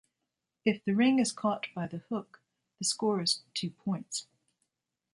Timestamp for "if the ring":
0.65-1.19